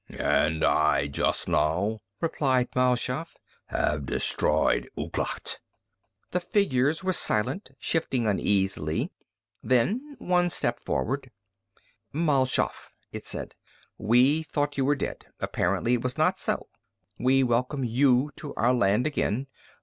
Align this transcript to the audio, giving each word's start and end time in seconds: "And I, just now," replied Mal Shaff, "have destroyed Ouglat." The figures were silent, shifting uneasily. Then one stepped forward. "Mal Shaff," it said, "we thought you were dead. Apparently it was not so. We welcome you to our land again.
"And 0.17 0.63
I, 0.63 1.05
just 1.05 1.47
now," 1.47 1.99
replied 2.21 2.69
Mal 2.75 2.95
Shaff, 2.95 3.35
"have 3.67 4.07
destroyed 4.07 4.89
Ouglat." 4.97 5.59
The 6.31 6.39
figures 6.39 7.03
were 7.03 7.13
silent, 7.13 7.69
shifting 7.77 8.25
uneasily. 8.25 9.11
Then 9.61 10.15
one 10.17 10.49
stepped 10.49 10.79
forward. 10.79 11.29
"Mal 12.11 12.47
Shaff," 12.47 12.89
it 13.11 13.27
said, 13.27 13.53
"we 13.99 14.41
thought 14.41 14.75
you 14.75 14.85
were 14.85 14.95
dead. 14.95 15.27
Apparently 15.39 15.93
it 15.93 16.01
was 16.03 16.17
not 16.17 16.39
so. 16.39 16.69
We 17.19 17.43
welcome 17.43 17.83
you 17.83 18.31
to 18.37 18.55
our 18.55 18.73
land 18.73 19.05
again. 19.05 19.45